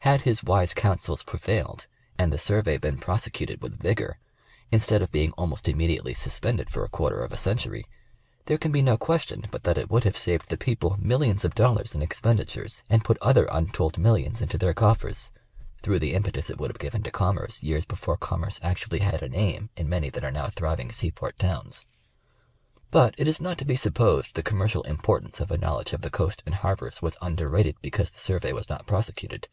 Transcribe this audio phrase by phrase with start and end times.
[0.00, 4.20] Had his wise counsels prevailed and the survey been prosecuted with vigor,
[4.70, 7.84] instead of being almost imme diately suspended for a quarter of a century,
[8.46, 11.56] thei'e can be no question but that it would have saved the people millions of
[11.56, 15.32] dol lars in expenditures and put other untold millions into their cof fers,
[15.82, 19.28] through the impetus it would have given to commerce years before commerce actually had a
[19.28, 21.82] name in many that are now thriving seaport towns.
[21.82, 23.06] The Survey of the Coast.
[23.08, 26.02] 61 But it is not to be supposed the commercial importance of a knowledge of
[26.02, 29.48] the coast and harbors was underrated because the Survey was not prosecuted.